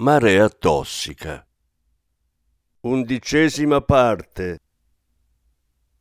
Marea 0.00 0.48
tossica. 0.48 1.44
Undicesima 2.82 3.80
parte. 3.80 4.60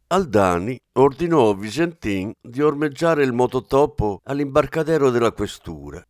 Aldani 0.09 0.79
ordinò 0.99 1.49
a 1.49 1.55
Visentin 1.55 2.31
di 2.39 2.61
ormeggiare 2.61 3.23
il 3.23 3.33
mototopo 3.33 4.21
all'imbarcadero 4.25 5.09
della 5.09 5.31
questura. 5.31 6.05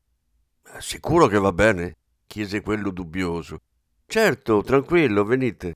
Sicuro 0.79 1.27
che 1.27 1.39
va 1.39 1.53
bene? 1.53 1.95
chiese 2.27 2.59
quello 2.59 2.91
dubbioso. 2.91 3.59
Certo, 4.05 4.61
tranquillo, 4.63 5.23
venite. 5.23 5.75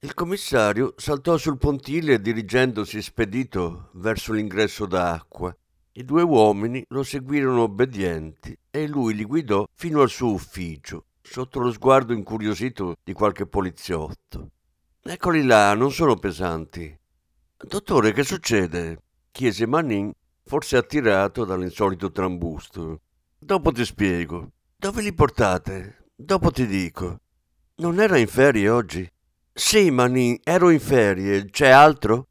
Il 0.00 0.14
commissario 0.14 0.94
saltò 0.96 1.36
sul 1.36 1.58
pontile 1.58 2.20
dirigendosi 2.20 3.00
spedito 3.00 3.90
verso 3.92 4.32
l'ingresso 4.32 4.84
d'acqua. 4.84 5.56
I 5.92 6.04
due 6.04 6.22
uomini 6.22 6.82
lo 6.88 7.04
seguirono 7.04 7.62
obbedienti 7.62 8.58
e 8.68 8.88
lui 8.88 9.14
li 9.14 9.24
guidò 9.24 9.64
fino 9.72 10.00
al 10.00 10.08
suo 10.08 10.32
ufficio, 10.32 11.04
sotto 11.22 11.58
lo 11.60 11.70
sguardo 11.72 12.12
incuriosito 12.12 12.96
di 13.02 13.12
qualche 13.12 13.46
poliziotto. 13.46 14.50
Eccoli 15.02 15.42
là, 15.42 15.74
non 15.74 15.92
sono 15.92 16.16
pesanti. 16.16 16.98
Dottore, 17.56 18.12
che 18.12 18.22
succede? 18.22 19.02
chiese 19.30 19.66
Manin, 19.66 20.12
forse 20.44 20.76
attirato 20.76 21.44
dall'insolito 21.44 22.10
trambusto. 22.10 23.00
Dopo 23.38 23.72
ti 23.72 23.84
spiego. 23.84 24.50
Dove 24.76 25.02
li 25.02 25.12
portate? 25.12 26.06
Dopo 26.14 26.50
ti 26.50 26.66
dico. 26.66 27.20
Non 27.76 28.00
era 28.00 28.18
in 28.18 28.26
ferie 28.26 28.68
oggi? 28.68 29.10
Sì, 29.52 29.90
Manin, 29.90 30.38
ero 30.42 30.70
in 30.70 30.80
ferie. 30.80 31.46
C'è 31.46 31.68
altro? 31.68 32.28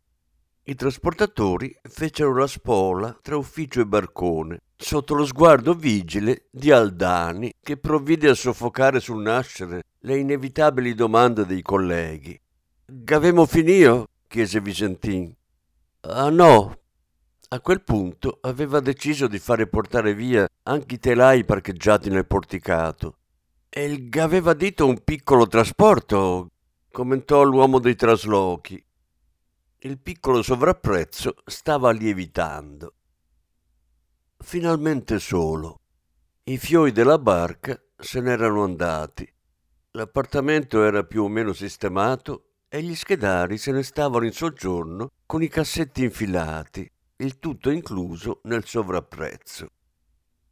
I 0.64 0.76
trasportatori 0.76 1.76
fecero 1.82 2.36
la 2.36 2.46
spola 2.46 3.18
tra 3.22 3.36
ufficio 3.38 3.82
e 3.82 3.88
barcone, 3.88 4.62
sotto 4.82 5.14
lo 5.14 5.26
sguardo 5.26 5.74
vigile 5.74 6.46
di 6.50 6.72
Aldani, 6.72 7.54
che 7.62 7.76
provvide 7.76 8.30
a 8.30 8.34
soffocare 8.34 9.02
sul 9.02 9.22
nascere 9.22 9.84
le 10.00 10.18
inevitabili 10.18 10.96
domande 10.96 11.46
dei 11.46 11.62
colleghi. 11.62 12.40
Gavemo 12.86 13.46
finito? 13.46 14.08
chiese 14.26 14.62
Vicentin. 14.62 15.36
Ah 16.02 16.30
no. 16.30 16.78
A 17.50 17.60
quel 17.60 17.84
punto 17.84 18.38
aveva 18.42 18.80
deciso 18.80 19.28
di 19.28 19.38
fare 19.38 19.68
portare 19.68 20.14
via 20.14 20.48
anche 20.64 20.96
i 20.96 21.00
telai 21.00 21.44
parcheggiati 21.44 22.10
nel 22.10 22.26
porticato. 22.26 23.18
E 23.68 23.84
il 23.84 24.10
aveva 24.20 24.54
dito 24.54 24.88
un 24.88 25.04
piccolo 25.04 25.46
trasporto, 25.46 26.52
commentò 26.92 27.44
l'uomo 27.44 27.80
dei 27.80 27.96
traslochi, 27.96 28.82
il 29.80 30.00
piccolo 30.00 30.42
sovrapprezzo 30.42 31.36
stava 31.46 31.92
lievitando. 31.92 32.94
Finalmente 34.42 35.20
solo. 35.20 35.82
I 36.46 36.58
fioi 36.58 36.92
della 36.92 37.20
barca 37.20 37.80
se 37.96 38.20
n'erano 38.22 38.64
andati. 38.64 39.32
L'appartamento 39.92 40.84
era 40.84 41.04
più 41.04 41.24
o 41.24 41.28
meno 41.28 41.54
sistemato 41.54 42.46
e 42.68 42.82
gli 42.82 42.96
schedari 42.96 43.58
se 43.58 43.72
ne 43.72 43.84
stavano 43.84 44.26
in 44.26 44.32
soggiorno 44.32 45.12
con 45.26 45.44
i 45.44 45.50
cassetti 45.50 46.04
infilati, 46.04 46.90
il 47.18 47.38
tutto 47.38 47.70
incluso 47.70 48.40
nel 48.44 48.66
sovrapprezzo. 48.66 49.68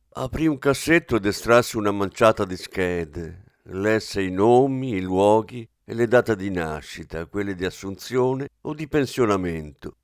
Aprì 0.10 0.46
un 0.48 0.60
cassetto 0.60 1.16
ed 1.16 1.26
estrasse 1.26 1.78
una 1.78 1.92
manciata 1.92 2.46
di 2.46 2.58
schede, 2.58 3.46
lesse 3.70 4.22
i 4.22 4.30
nomi, 4.30 4.96
i 4.96 5.02
luoghi 5.02 5.68
e 5.84 5.94
le 5.94 6.08
date 6.08 6.36
di 6.36 6.52
nascita, 6.52 7.26
quelle 7.26 7.56
di 7.56 7.66
assunzione 7.66 8.50
o 8.62 8.74
di 8.74 8.88
pensionamento. 8.88 9.96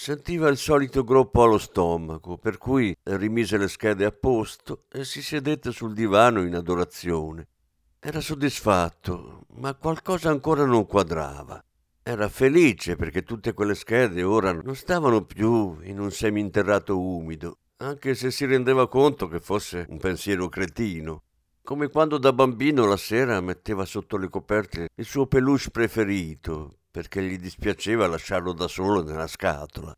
Sentiva 0.00 0.48
il 0.48 0.56
solito 0.56 1.02
groppo 1.02 1.42
allo 1.42 1.58
stomaco, 1.58 2.38
per 2.38 2.56
cui 2.56 2.96
rimise 3.02 3.58
le 3.58 3.66
schede 3.66 4.04
a 4.04 4.12
posto 4.12 4.84
e 4.92 5.04
si 5.04 5.20
sedette 5.20 5.72
sul 5.72 5.92
divano 5.92 6.42
in 6.42 6.54
adorazione. 6.54 7.48
Era 7.98 8.20
soddisfatto, 8.20 9.46
ma 9.54 9.74
qualcosa 9.74 10.30
ancora 10.30 10.64
non 10.64 10.86
quadrava. 10.86 11.60
Era 12.00 12.28
felice 12.28 12.94
perché 12.94 13.24
tutte 13.24 13.52
quelle 13.54 13.74
schede 13.74 14.22
ora 14.22 14.52
non 14.52 14.76
stavano 14.76 15.24
più 15.24 15.80
in 15.82 15.98
un 15.98 16.12
seminterrato 16.12 16.96
umido, 16.96 17.58
anche 17.78 18.14
se 18.14 18.30
si 18.30 18.46
rendeva 18.46 18.86
conto 18.86 19.26
che 19.26 19.40
fosse 19.40 19.84
un 19.88 19.98
pensiero 19.98 20.48
cretino 20.48 21.24
come 21.68 21.88
quando 21.88 22.16
da 22.16 22.32
bambino 22.32 22.86
la 22.86 22.96
sera 22.96 23.42
metteva 23.42 23.84
sotto 23.84 24.16
le 24.16 24.30
coperte 24.30 24.88
il 24.94 25.04
suo 25.04 25.26
peluche 25.26 25.68
preferito, 25.68 26.77
perché 26.90 27.22
gli 27.22 27.38
dispiaceva 27.38 28.06
lasciarlo 28.06 28.52
da 28.52 28.68
solo 28.68 29.02
nella 29.02 29.26
scatola. 29.26 29.96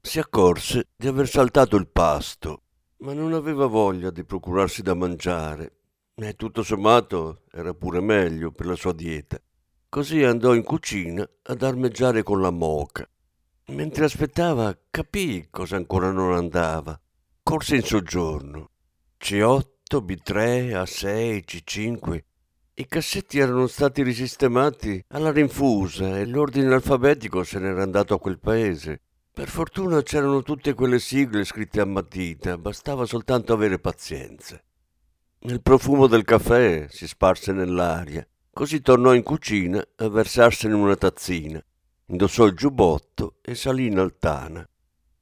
Si 0.00 0.18
accorse 0.18 0.88
di 0.96 1.06
aver 1.06 1.28
saltato 1.28 1.76
il 1.76 1.88
pasto, 1.88 2.62
ma 2.98 3.12
non 3.12 3.32
aveva 3.32 3.66
voglia 3.66 4.10
di 4.10 4.24
procurarsi 4.24 4.82
da 4.82 4.94
mangiare, 4.94 5.72
e 6.14 6.34
tutto 6.34 6.62
sommato 6.62 7.44
era 7.52 7.74
pure 7.74 8.00
meglio 8.00 8.50
per 8.50 8.66
la 8.66 8.74
sua 8.74 8.92
dieta. 8.92 9.40
Così 9.88 10.22
andò 10.22 10.54
in 10.54 10.64
cucina 10.64 11.28
ad 11.42 11.62
armeggiare 11.62 12.22
con 12.22 12.40
la 12.40 12.50
moca. 12.50 13.08
Mentre 13.68 14.04
aspettava 14.04 14.76
capì 14.90 15.48
cosa 15.50 15.76
ancora 15.76 16.10
non 16.10 16.34
andava. 16.34 16.98
Corse 17.42 17.76
in 17.76 17.82
soggiorno. 17.82 18.70
C8 19.18 19.64
B3, 20.04 20.72
A6, 20.72 21.44
C5. 21.44 22.22
I 22.80 22.86
cassetti 22.86 23.40
erano 23.40 23.66
stati 23.66 24.04
risistemati 24.04 25.04
alla 25.08 25.32
rinfusa 25.32 26.16
e 26.16 26.24
l'ordine 26.24 26.72
alfabetico 26.72 27.42
se 27.42 27.58
n'era 27.58 27.82
andato 27.82 28.14
a 28.14 28.20
quel 28.20 28.38
paese. 28.38 29.00
Per 29.32 29.48
fortuna 29.48 30.00
c'erano 30.02 30.42
tutte 30.42 30.74
quelle 30.74 31.00
sigle 31.00 31.42
scritte 31.42 31.80
a 31.80 31.84
matita, 31.84 32.56
bastava 32.56 33.04
soltanto 33.04 33.52
avere 33.52 33.80
pazienza. 33.80 34.62
Il 35.40 35.60
profumo 35.60 36.06
del 36.06 36.22
caffè 36.22 36.86
si 36.88 37.08
sparse 37.08 37.50
nell'aria, 37.50 38.24
così 38.52 38.80
tornò 38.80 39.12
in 39.12 39.24
cucina 39.24 39.84
a 39.96 40.08
versarsene 40.08 40.74
una 40.74 40.94
tazzina, 40.94 41.60
indossò 42.06 42.44
il 42.44 42.54
giubbotto 42.54 43.38
e 43.42 43.56
salì 43.56 43.86
in 43.86 43.98
altana. 43.98 44.64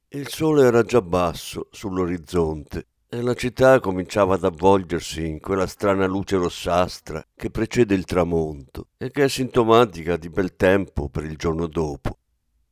Il 0.09 0.27
sole 0.27 0.63
era 0.63 0.83
già 0.83 1.01
basso 1.01 1.69
sull'orizzonte 1.71 2.85
e 3.09 3.21
la 3.21 3.33
città 3.35 3.79
cominciava 3.79 4.35
ad 4.35 4.43
avvolgersi 4.43 5.25
in 5.25 5.39
quella 5.39 5.65
strana 5.65 6.05
luce 6.05 6.35
rossastra 6.35 7.25
che 7.35 7.49
precede 7.49 7.95
il 7.95 8.03
tramonto 8.03 8.89
e 8.97 9.11
che 9.11 9.23
è 9.23 9.29
sintomatica 9.29 10.17
di 10.17 10.29
bel 10.29 10.57
tempo 10.57 11.07
per 11.07 11.23
il 11.23 11.37
giorno 11.37 11.67
dopo. 11.67 12.17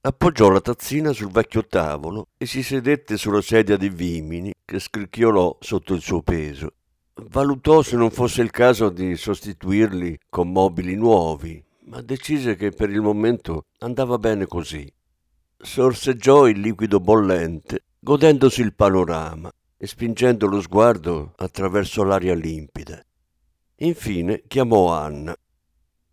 Appoggiò 0.02 0.50
la 0.50 0.60
tazzina 0.60 1.14
sul 1.14 1.32
vecchio 1.32 1.66
tavolo 1.66 2.28
e 2.38 2.46
si 2.46 2.64
sedette 2.64 3.16
sulla 3.16 3.42
sedia 3.42 3.78
di 3.78 3.90
vimini 3.90 4.54
che 4.64 4.80
scricchiolò 4.80 5.58
sotto 5.62 5.94
il 5.94 6.02
suo 6.02 6.22
peso. 6.22 6.74
Valutò 7.30 7.82
se 7.82 7.96
non 7.96 8.12
fosse 8.12 8.42
il 8.42 8.52
caso 8.52 8.90
di 8.90 9.16
sostituirli 9.16 10.20
con 10.30 10.52
mobili 10.52 10.96
nuovi, 10.96 11.64
ma 11.86 12.02
decise 12.02 12.56
che 12.56 12.72
per 12.72 12.90
il 12.90 13.02
momento 13.02 13.68
andava 13.80 14.18
bene 14.18 14.46
così. 14.46 14.92
Sorseggiò 15.58 16.48
il 16.48 16.60
liquido 16.60 17.00
bollente, 17.00 17.86
godendosi 18.00 18.62
il 18.62 18.74
panorama 18.74 19.50
e 19.86 19.88
spingendo 19.88 20.48
lo 20.48 20.60
sguardo 20.62 21.34
attraverso 21.38 22.04
l'aria 22.04 22.34
limpida. 22.34 23.00
Infine 23.78 24.42
chiamò 24.48 24.92
Anna. 24.92 25.36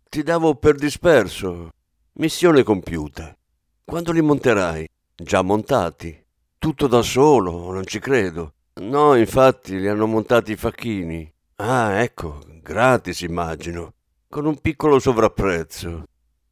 Ti 0.07 0.21
davo 0.21 0.55
per 0.55 0.75
disperso. 0.75 1.71
Missione 2.13 2.61
compiuta. 2.61 3.35
Quando 3.83 4.11
li 4.11 4.21
monterai? 4.21 4.87
Già 5.15 5.41
montati. 5.41 6.23
Tutto 6.59 6.85
da 6.85 7.01
solo, 7.01 7.71
non 7.71 7.83
ci 7.85 7.97
credo. 7.97 8.53
No, 8.75 9.15
infatti, 9.15 9.79
li 9.79 9.87
hanno 9.87 10.05
montati 10.05 10.51
i 10.51 10.55
facchini. 10.55 11.31
Ah, 11.55 11.99
ecco, 12.01 12.43
gratis 12.61 13.21
immagino, 13.21 13.93
con 14.29 14.45
un 14.45 14.59
piccolo 14.61 14.99
sovrapprezzo. 14.99 16.03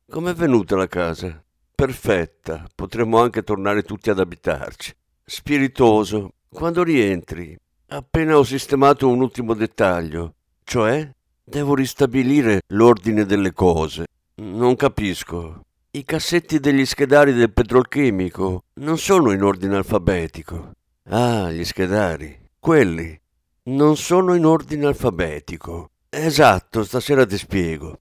Com'è 0.09 0.33
venuta 0.33 0.75
la 0.75 0.87
casa? 0.87 1.43
Perfetta, 1.75 2.67
potremmo 2.73 3.19
anche 3.21 3.43
tornare 3.43 3.83
tutti 3.83 4.09
ad 4.09 4.19
abitarci. 4.19 4.93
Spiritoso, 5.23 6.33
quando 6.53 6.83
rientri, 6.83 7.57
appena 7.87 8.37
ho 8.37 8.43
sistemato 8.43 9.07
un 9.07 9.21
ultimo 9.21 9.53
dettaglio, 9.53 10.33
cioè 10.63 11.09
devo 11.43 11.75
ristabilire 11.75 12.61
l'ordine 12.67 13.25
delle 13.25 13.53
cose. 13.53 14.05
Non 14.35 14.75
capisco. 14.75 15.61
I 15.91 16.03
cassetti 16.03 16.59
degli 16.59 16.85
schedari 16.85 17.33
del 17.33 17.51
petrolchimico 17.51 18.63
non 18.75 18.97
sono 18.97 19.31
in 19.31 19.43
ordine 19.43 19.77
alfabetico. 19.77 20.71
Ah, 21.09 21.51
gli 21.51 21.63
schedari, 21.63 22.37
quelli, 22.59 23.19
non 23.63 23.97
sono 23.97 24.33
in 24.33 24.45
ordine 24.45 24.85
alfabetico. 24.85 25.89
Esatto, 26.09 26.83
stasera 26.83 27.25
ti 27.25 27.37
spiego. 27.37 27.99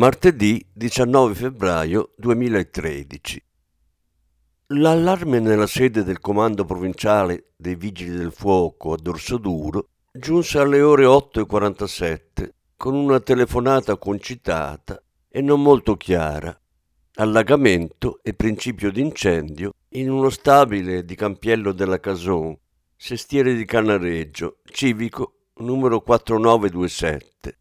Martedì 0.00 0.66
19 0.72 1.34
febbraio 1.34 2.14
2013. 2.16 3.44
L'allarme 4.68 5.40
nella 5.40 5.66
sede 5.66 6.04
del 6.04 6.20
comando 6.20 6.64
provinciale 6.64 7.50
dei 7.54 7.74
Vigili 7.74 8.16
del 8.16 8.32
Fuoco 8.32 8.94
a 8.94 8.96
Dorsoduro 8.98 9.88
giunse 10.10 10.58
alle 10.58 10.80
ore 10.80 11.04
8.47 11.04 12.48
con 12.78 12.94
una 12.94 13.20
telefonata 13.20 13.98
concitata 13.98 14.98
e 15.28 15.42
non 15.42 15.60
molto 15.62 15.98
chiara. 15.98 16.58
Allagamento 17.16 18.20
e 18.22 18.32
principio 18.32 18.90
d'incendio 18.90 19.72
in 19.90 20.10
uno 20.10 20.30
stabile 20.30 21.04
di 21.04 21.14
Campiello 21.14 21.72
della 21.72 22.00
Cason, 22.00 22.56
sestiere 22.96 23.54
di 23.54 23.66
Cannareggio, 23.66 24.60
civico 24.64 25.50
numero 25.56 26.00
4927. 26.00 27.59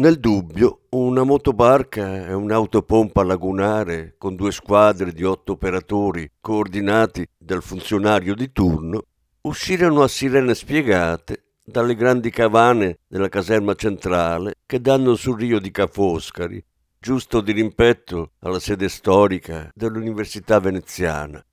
Nel 0.00 0.18
dubbio, 0.18 0.86
una 0.92 1.24
motobarca 1.24 2.26
e 2.26 2.32
un'autopompa 2.32 3.22
lagunare 3.22 4.14
con 4.16 4.34
due 4.34 4.50
squadre 4.50 5.12
di 5.12 5.24
otto 5.24 5.52
operatori 5.52 6.26
coordinati 6.40 7.28
dal 7.36 7.62
funzionario 7.62 8.34
di 8.34 8.50
turno 8.50 9.02
uscirono 9.42 10.00
a 10.00 10.08
sirene 10.08 10.54
spiegate 10.54 11.48
dalle 11.62 11.94
grandi 11.94 12.30
cavane 12.30 13.00
della 13.06 13.28
caserma 13.28 13.74
centrale 13.74 14.54
che 14.64 14.80
danno 14.80 15.16
sul 15.16 15.38
rio 15.38 15.60
di 15.60 15.70
Ca' 15.70 15.86
Foscari, 15.86 16.64
giusto 16.98 17.42
di 17.42 17.52
rimpetto 17.52 18.30
alla 18.38 18.58
sede 18.58 18.88
storica 18.88 19.70
dell'Università 19.74 20.60
veneziana, 20.60 21.44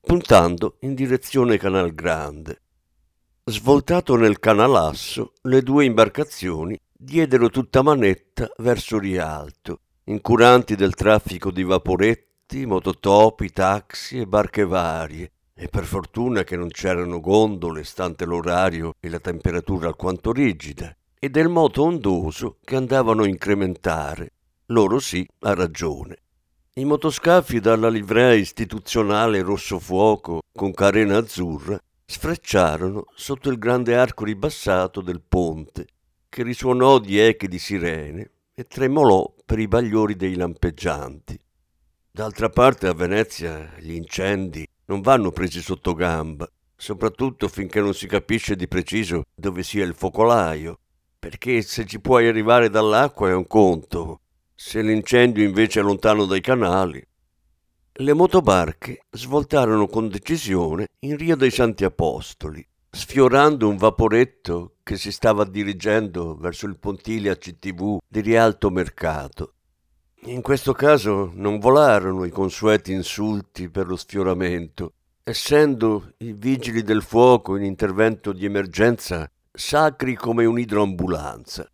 puntando 0.00 0.78
in 0.80 0.94
direzione 0.94 1.58
Canal 1.58 1.92
Grande. 1.92 2.62
Svoltato 3.44 4.16
nel 4.16 4.38
canalasso, 4.38 5.34
le 5.42 5.60
due 5.60 5.84
imbarcazioni 5.84 6.80
diedero 7.04 7.50
tutta 7.50 7.82
manetta 7.82 8.50
verso 8.56 8.98
Rialto, 8.98 9.80
incuranti 10.04 10.74
del 10.74 10.94
traffico 10.94 11.50
di 11.50 11.62
vaporetti, 11.62 12.64
mototopi, 12.64 13.50
taxi 13.50 14.18
e 14.20 14.26
barche 14.26 14.64
varie, 14.64 15.30
e 15.54 15.68
per 15.68 15.84
fortuna 15.84 16.44
che 16.44 16.56
non 16.56 16.68
c'erano 16.68 17.20
gondole 17.20 17.84
stante 17.84 18.24
l'orario 18.24 18.94
e 18.98 19.10
la 19.10 19.20
temperatura 19.20 19.88
alquanto 19.88 20.32
rigida, 20.32 20.96
e 21.18 21.28
del 21.28 21.48
moto 21.48 21.82
ondoso 21.82 22.56
che 22.64 22.74
andavano 22.74 23.22
a 23.22 23.28
incrementare, 23.28 24.32
loro 24.66 24.98
sì, 24.98 25.26
a 25.40 25.54
ragione. 25.54 26.16
I 26.76 26.84
motoscafi 26.86 27.60
dalla 27.60 27.88
livrea 27.88 28.32
istituzionale 28.32 29.42
rosso 29.42 29.78
fuoco 29.78 30.40
con 30.52 30.72
carena 30.72 31.18
azzurra 31.18 31.78
sfrecciarono 32.06 33.04
sotto 33.14 33.50
il 33.50 33.58
grande 33.58 33.96
arco 33.96 34.24
ribassato 34.24 35.00
del 35.00 35.20
ponte, 35.20 35.86
che 36.34 36.42
risuonò 36.42 36.98
di 36.98 37.20
eche 37.20 37.46
di 37.46 37.60
sirene 37.60 38.30
e 38.56 38.64
tremolò 38.64 39.32
per 39.46 39.60
i 39.60 39.68
bagliori 39.68 40.16
dei 40.16 40.34
lampeggianti. 40.34 41.38
D'altra 42.10 42.48
parte 42.48 42.88
a 42.88 42.92
Venezia 42.92 43.72
gli 43.78 43.92
incendi 43.92 44.66
non 44.86 45.00
vanno 45.00 45.30
presi 45.30 45.60
sotto 45.60 45.94
gamba, 45.94 46.50
soprattutto 46.74 47.46
finché 47.46 47.80
non 47.80 47.94
si 47.94 48.08
capisce 48.08 48.56
di 48.56 48.66
preciso 48.66 49.22
dove 49.32 49.62
sia 49.62 49.84
il 49.84 49.94
focolaio, 49.94 50.80
perché 51.20 51.62
se 51.62 51.86
ci 51.86 52.00
puoi 52.00 52.26
arrivare 52.26 52.68
dall'acqua 52.68 53.28
è 53.28 53.32
un 53.32 53.46
conto, 53.46 54.22
se 54.56 54.82
l'incendio 54.82 55.44
invece 55.44 55.78
è 55.78 55.82
lontano 55.84 56.24
dai 56.24 56.40
canali. 56.40 57.00
Le 57.92 58.12
motobarche 58.12 59.04
svoltarono 59.08 59.86
con 59.86 60.08
decisione 60.08 60.88
in 61.02 61.16
Rio 61.16 61.36
dei 61.36 61.52
Santi 61.52 61.84
Apostoli, 61.84 62.66
sfiorando 62.94 63.68
un 63.68 63.76
vaporetto 63.76 64.76
che 64.84 64.96
si 64.96 65.10
stava 65.10 65.44
dirigendo 65.44 66.36
verso 66.36 66.66
il 66.66 66.78
pontile 66.78 67.36
CTV 67.36 67.98
di 68.06 68.20
Rialto 68.20 68.70
Mercato. 68.70 69.54
In 70.26 70.40
questo 70.40 70.72
caso 70.72 71.32
non 71.34 71.58
volarono 71.58 72.24
i 72.24 72.30
consueti 72.30 72.92
insulti 72.92 73.68
per 73.68 73.88
lo 73.88 73.96
sfioramento, 73.96 74.92
essendo 75.24 76.12
i 76.18 76.32
vigili 76.34 76.82
del 76.82 77.02
fuoco 77.02 77.56
in 77.56 77.64
intervento 77.64 78.32
di 78.32 78.44
emergenza 78.44 79.28
sacri 79.52 80.14
come 80.14 80.44
un'idroambulanza. 80.44 81.68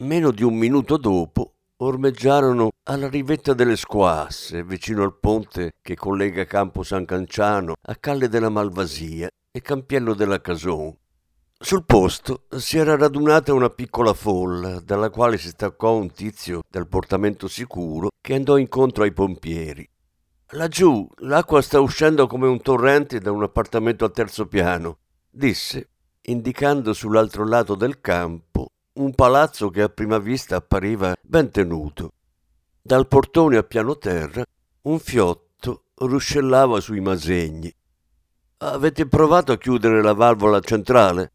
Meno 0.00 0.30
di 0.32 0.42
un 0.42 0.54
minuto 0.54 0.98
dopo 0.98 1.55
ormeggiarono 1.78 2.70
alla 2.84 3.08
rivetta 3.08 3.52
delle 3.52 3.76
Squasse, 3.76 4.64
vicino 4.64 5.02
al 5.02 5.18
ponte 5.18 5.72
che 5.82 5.94
collega 5.94 6.46
Campo 6.46 6.82
San 6.82 7.04
Canciano 7.04 7.74
a 7.80 7.94
Calle 7.96 8.28
della 8.28 8.48
Malvasia 8.48 9.28
e 9.50 9.60
Campiello 9.60 10.14
della 10.14 10.40
Cason. 10.40 10.96
Sul 11.58 11.84
posto 11.84 12.44
si 12.56 12.78
era 12.78 12.96
radunata 12.96 13.52
una 13.52 13.70
piccola 13.70 14.12
folla, 14.14 14.80
dalla 14.80 15.10
quale 15.10 15.38
si 15.38 15.48
staccò 15.48 15.94
un 15.96 16.12
tizio 16.12 16.62
dal 16.68 16.86
portamento 16.86 17.48
sicuro 17.48 18.08
che 18.20 18.34
andò 18.34 18.56
incontro 18.56 19.04
ai 19.04 19.12
pompieri. 19.12 19.88
Laggiù 20.50 21.06
l'acqua 21.16 21.60
sta 21.60 21.80
uscendo 21.80 22.26
come 22.26 22.46
un 22.46 22.60
torrente 22.60 23.20
da 23.20 23.32
un 23.32 23.42
appartamento 23.42 24.04
al 24.04 24.12
terzo 24.12 24.46
piano, 24.46 24.98
disse, 25.28 25.88
indicando 26.22 26.92
sull'altro 26.92 27.46
lato 27.46 27.74
del 27.74 28.00
campo 28.00 28.68
un 28.96 29.14
palazzo 29.14 29.70
che 29.70 29.82
a 29.82 29.88
prima 29.88 30.18
vista 30.18 30.56
appariva 30.56 31.14
ben 31.20 31.50
tenuto. 31.50 32.12
Dal 32.80 33.08
portone 33.08 33.56
a 33.56 33.62
piano 33.62 33.96
terra 33.98 34.44
un 34.82 34.98
fiotto 34.98 35.84
ruscellava 35.96 36.80
sui 36.80 37.00
masegni. 37.00 37.72
Avete 38.58 39.06
provato 39.06 39.52
a 39.52 39.58
chiudere 39.58 40.02
la 40.02 40.14
valvola 40.14 40.60
centrale? 40.60 41.32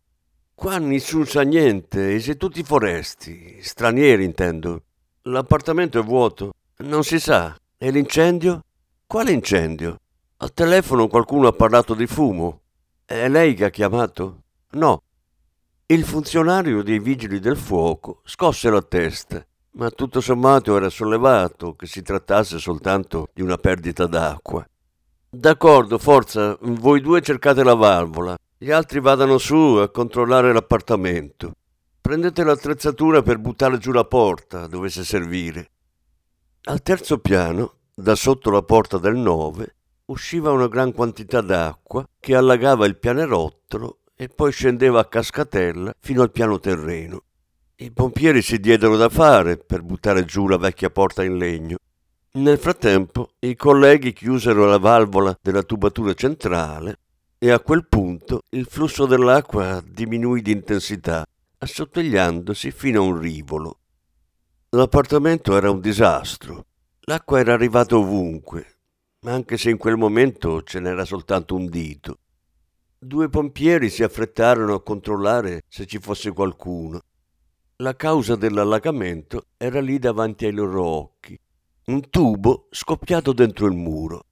Qua 0.56 0.78
nessuno 0.78 1.26
sa 1.26 1.42
niente, 1.42 2.16
e 2.16 2.20
se 2.20 2.38
tutti 2.38 2.64
foresti, 2.64 3.62
stranieri 3.62 4.24
intendo. 4.24 4.84
L'appartamento 5.24 6.00
è 6.00 6.04
vuoto, 6.04 6.54
non 6.78 7.04
si 7.04 7.20
sa. 7.20 7.56
E 7.78 7.92
l'incendio? 7.92 8.64
Quale 9.06 9.32
incendio? 9.32 10.00
Al 10.38 10.54
telefono 10.54 11.08
qualcuno 11.08 11.48
ha 11.48 11.52
parlato 11.52 11.94
di 11.94 12.08
fumo. 12.08 12.62
È 13.06 13.28
lei 13.28 13.54
che 13.54 13.66
ha 13.66 13.70
chiamato? 13.70 14.44
No. 14.72 15.02
Il 15.92 16.06
funzionario 16.06 16.84
dei 16.84 17.00
vigili 17.00 17.42
del 17.42 17.58
fuoco 17.58 18.22
scosse 18.24 18.70
la 18.70 18.82
testa, 18.82 19.46
ma 19.72 19.90
tutto 19.90 20.22
sommato 20.22 20.78
era 20.78 20.90
sollevato 20.90 21.76
che 21.76 21.86
si 21.86 22.02
trattasse 22.02 22.60
soltanto 22.60 23.28
di 23.34 23.42
una 23.42 23.58
perdita 23.58 24.08
d'acqua. 24.08 24.66
D'accordo, 25.30 25.98
forza, 25.98 26.58
voi 26.62 27.02
due 27.02 27.20
cercate 27.22 27.66
la 27.66 27.74
valvola. 27.74 28.38
Gli 28.58 28.72
altri 28.72 29.02
vadano 29.02 29.38
su 29.38 29.58
a 29.82 29.90
controllare 29.90 30.54
l'appartamento. 30.54 31.56
Prendete 32.00 32.46
l'attrezzatura 32.46 33.22
per 33.22 33.40
buttare 33.40 33.78
giù 33.78 33.92
la 33.92 34.06
porta, 34.06 34.68
dovesse 34.68 35.04
servire. 35.04 35.72
Al 36.70 36.82
terzo 36.82 37.18
piano, 37.18 37.80
da 37.94 38.16
sotto 38.16 38.50
la 38.50 38.62
porta 38.62 38.98
del 38.98 39.18
9, 39.18 39.76
usciva 40.06 40.52
una 40.52 40.70
gran 40.70 40.94
quantità 40.94 41.42
d'acqua 41.42 42.08
che 42.18 42.34
allagava 42.34 42.86
il 42.86 42.98
pianerottolo 42.98 43.98
e 44.22 44.30
poi 44.30 44.52
scendeva 44.52 45.00
a 45.00 45.06
cascatella 45.06 45.96
fino 46.00 46.22
al 46.22 46.30
piano 46.30 46.60
terreno. 46.60 47.24
I 47.78 47.90
pompieri 47.90 48.44
si 48.44 48.60
diedero 48.60 48.96
da 48.96 49.10
fare 49.10 49.58
per 49.58 49.82
buttare 49.82 50.26
giù 50.26 50.48
la 50.48 50.58
vecchia 50.58 50.92
porta 50.92 51.24
in 51.24 51.38
legno. 51.38 51.78
Nel 52.34 52.60
frattempo 52.60 53.32
i 53.40 53.56
colleghi 53.56 54.14
chiusero 54.14 54.66
la 54.66 54.78
valvola 54.78 55.36
della 55.42 55.64
tubatura 55.64 56.14
centrale 56.14 57.00
e 57.40 57.50
a 57.50 57.60
quel 57.62 57.88
punto 57.88 58.44
il 58.50 58.68
flusso 58.68 59.08
dell'acqua 59.08 59.84
diminuì 59.84 60.44
di 60.44 60.52
intensità, 60.52 61.26
assottigliandosi 61.58 62.70
fino 62.70 63.02
a 63.02 63.06
un 63.06 63.18
rivolo. 63.18 63.80
L'appartamento 64.70 65.58
era 65.58 65.72
un 65.72 65.80
disastro. 65.80 66.68
L'acqua 67.06 67.40
era 67.40 67.54
arrivata 67.54 67.98
ovunque, 67.98 68.82
anche 69.22 69.58
se 69.58 69.72
in 69.72 69.78
quel 69.78 69.98
momento 69.98 70.62
ce 70.62 70.80
n'era 70.80 71.06
soltanto 71.06 71.56
un 71.56 71.68
dito. 71.68 72.20
Due 73.04 73.30
pompieri 73.30 73.90
si 73.90 74.04
affrettarono 74.04 74.76
a 74.76 74.84
controllare 74.84 75.64
se 75.68 75.88
ci 75.88 75.98
fosse 75.98 76.32
qualcuno. 76.34 77.00
La 77.78 77.96
causa 77.96 78.36
dell'allagamento 78.36 79.48
era 79.58 79.82
lì 79.82 79.98
davanti 79.98 80.46
ai 80.46 80.52
loro 80.52 80.86
occhi. 80.86 81.36
Un 81.86 82.12
tubo 82.12 82.68
scoppiato 82.70 83.34
dentro 83.34 83.66
il 83.66 83.74
muro. 83.74 84.26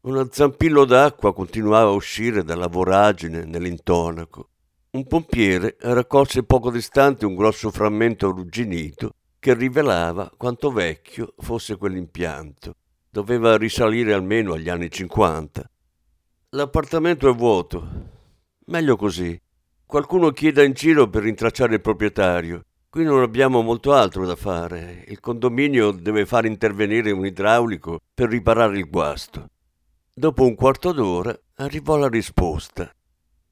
Un 0.00 0.26
zampillo 0.28 0.84
d'acqua 0.84 1.32
continuava 1.32 1.90
a 1.90 1.94
uscire 1.94 2.42
dalla 2.42 2.66
voragine 2.66 3.44
nell'intonaco. 3.44 4.48
Un 4.90 5.06
pompiere 5.06 5.76
raccolse 5.78 6.42
poco 6.42 6.72
distante 6.72 7.26
un 7.26 7.36
grosso 7.36 7.70
frammento 7.70 8.26
arrugginito 8.26 9.12
che 9.38 9.54
rivelava 9.54 10.32
quanto 10.36 10.72
vecchio 10.72 11.34
fosse 11.38 11.76
quell'impianto. 11.76 12.74
Doveva 13.08 13.56
risalire 13.56 14.12
almeno 14.12 14.54
agli 14.54 14.68
anni 14.68 14.90
50. 14.90 15.70
L'appartamento 16.48 17.30
è 17.30 17.32
vuoto. 17.32 18.14
Meglio 18.68 18.96
così. 18.96 19.40
Qualcuno 19.86 20.30
chieda 20.30 20.64
in 20.64 20.72
giro 20.72 21.08
per 21.08 21.22
rintracciare 21.22 21.74
il 21.74 21.80
proprietario. 21.80 22.64
Qui 22.90 23.04
non 23.04 23.22
abbiamo 23.22 23.62
molto 23.62 23.92
altro 23.92 24.26
da 24.26 24.34
fare. 24.34 25.04
Il 25.06 25.20
condominio 25.20 25.92
deve 25.92 26.26
far 26.26 26.46
intervenire 26.46 27.12
un 27.12 27.24
idraulico 27.24 28.00
per 28.12 28.28
riparare 28.28 28.78
il 28.78 28.90
guasto. 28.90 29.50
Dopo 30.12 30.44
un 30.44 30.56
quarto 30.56 30.90
d'ora 30.90 31.38
arrivò 31.56 31.96
la 31.96 32.08
risposta. 32.08 32.90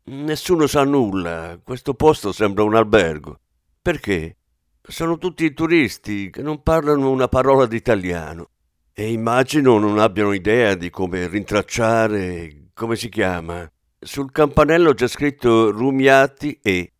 Nessuno 0.06 0.66
sa 0.66 0.82
nulla, 0.82 1.60
questo 1.62 1.94
posto 1.94 2.32
sembra 2.32 2.64
un 2.64 2.74
albergo. 2.74 3.38
Perché? 3.80 4.36
Sono 4.82 5.16
tutti 5.16 5.54
turisti 5.54 6.28
che 6.30 6.42
non 6.42 6.60
parlano 6.62 7.08
una 7.10 7.28
parola 7.28 7.66
d'italiano 7.66 8.48
e 8.92 9.12
immagino 9.12 9.78
non 9.78 10.00
abbiano 10.00 10.32
idea 10.32 10.74
di 10.74 10.90
come 10.90 11.28
rintracciare, 11.28 12.70
come 12.74 12.96
si 12.96 13.08
chiama. 13.08 13.70
Sul 14.04 14.32
campanello 14.32 14.92
c'è 14.92 15.08
scritto 15.08 15.70
Rumiati 15.70 16.58
e. 16.60 16.92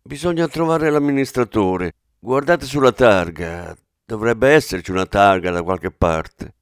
Bisogna 0.00 0.46
trovare 0.46 0.88
l'amministratore. 0.88 1.94
Guardate 2.20 2.64
sulla 2.64 2.92
targa, 2.92 3.76
dovrebbe 4.04 4.50
esserci 4.50 4.92
una 4.92 5.04
targa 5.04 5.50
da 5.50 5.64
qualche 5.64 5.90
parte. 5.90 6.54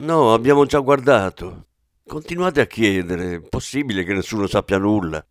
No, 0.00 0.34
abbiamo 0.34 0.66
già 0.66 0.78
guardato. 0.80 1.68
Continuate 2.06 2.60
a 2.60 2.66
chiedere, 2.66 3.36
è 3.36 3.40
possibile 3.40 4.04
che 4.04 4.12
nessuno 4.12 4.46
sappia 4.46 4.76
nulla. 4.76 5.24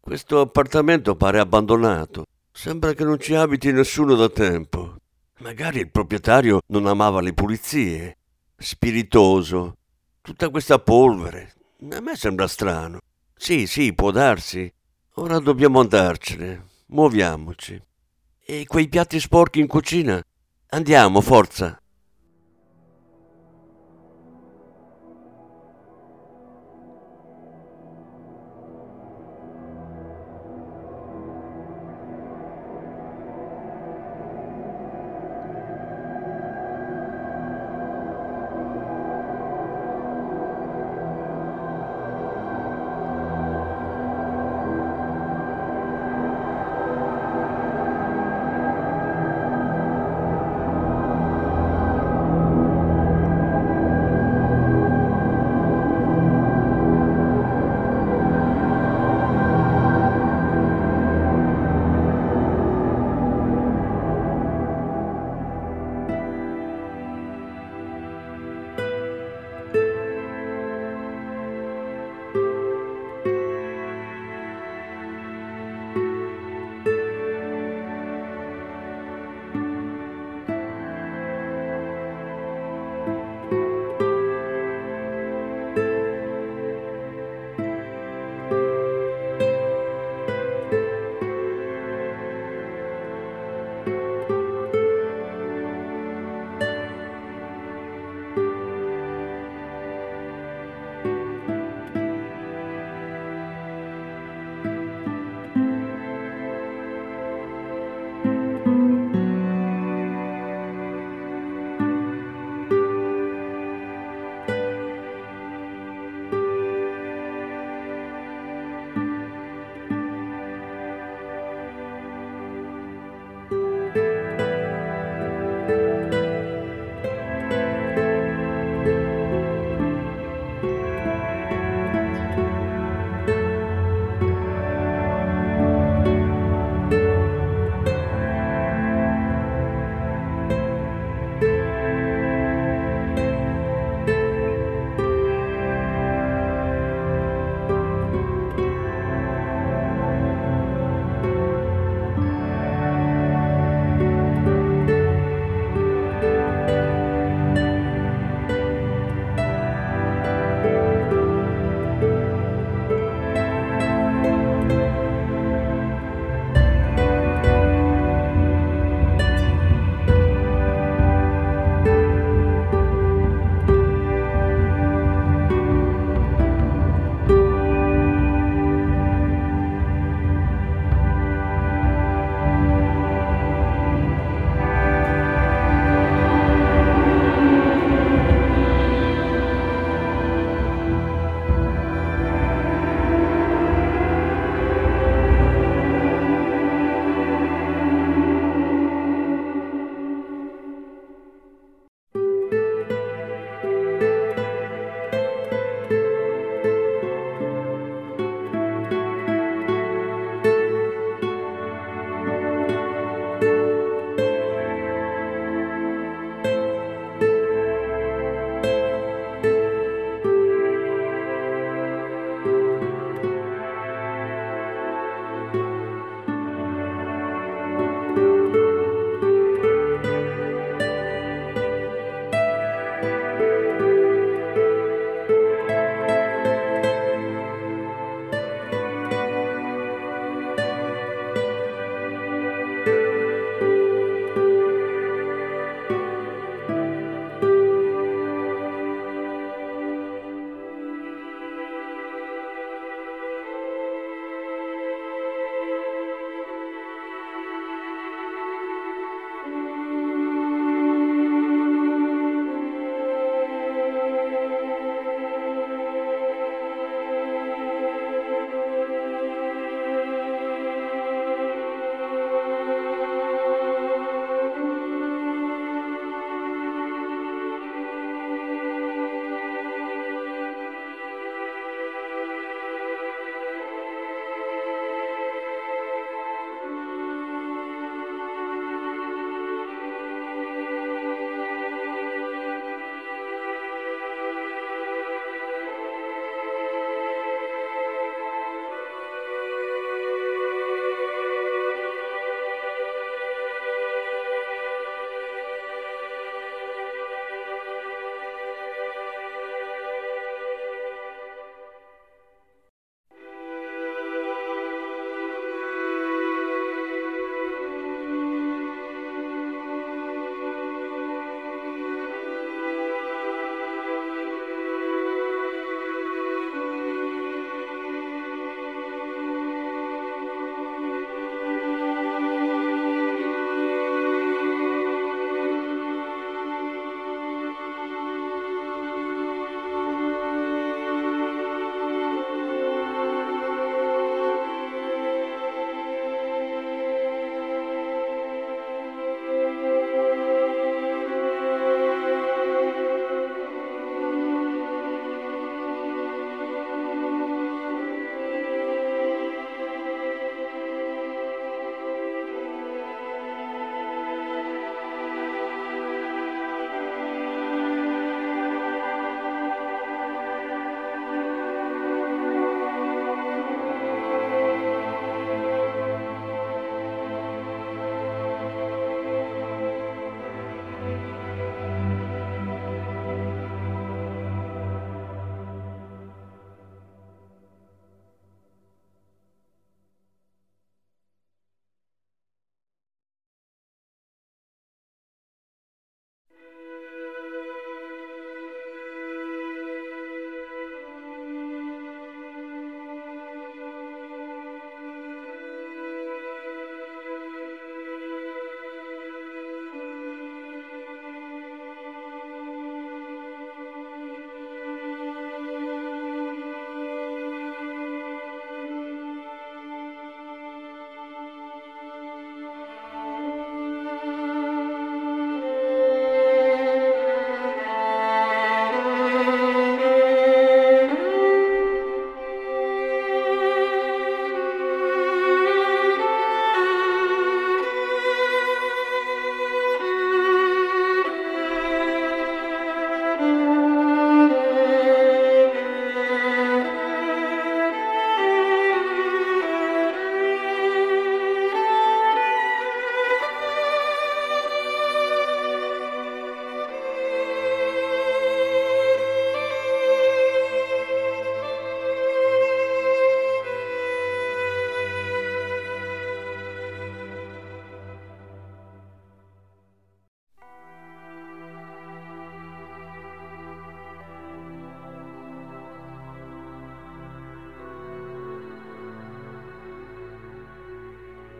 Questo 0.00 0.40
appartamento 0.40 1.16
pare 1.16 1.38
abbandonato. 1.38 2.24
Sembra 2.52 2.92
che 2.92 3.04
non 3.04 3.18
ci 3.18 3.34
abiti 3.34 3.72
nessuno 3.72 4.16
da 4.16 4.28
tempo. 4.28 4.96
Magari 5.38 5.78
il 5.78 5.90
proprietario 5.90 6.60
non 6.66 6.84
amava 6.84 7.22
le 7.22 7.32
pulizie. 7.32 8.18
Spiritoso. 8.54 9.78
Tutta 10.20 10.50
questa 10.50 10.78
polvere. 10.78 11.54
A 11.90 12.00
me 12.00 12.16
sembra 12.16 12.46
strano. 12.46 12.98
Sì, 13.38 13.66
sì, 13.66 13.92
può 13.92 14.10
darsi. 14.10 14.72
Ora 15.16 15.38
dobbiamo 15.38 15.80
andarcene. 15.80 16.64
Muoviamoci. 16.86 17.80
E 18.44 18.64
quei 18.66 18.88
piatti 18.88 19.20
sporchi 19.20 19.60
in 19.60 19.66
cucina? 19.66 20.22
Andiamo, 20.70 21.20
forza. 21.20 21.80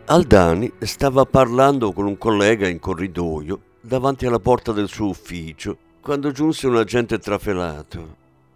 Aldani 0.09 0.71
stava 0.79 1.25
parlando 1.25 1.91
con 1.91 2.05
un 2.05 2.17
collega 2.17 2.65
in 2.69 2.79
corridoio 2.79 3.59
davanti 3.81 4.25
alla 4.25 4.39
porta 4.39 4.71
del 4.71 4.87
suo 4.87 5.09
ufficio 5.09 5.77
quando 5.99 6.31
giunse 6.31 6.65
un 6.67 6.77
agente 6.77 7.19
trafelato. 7.19 8.15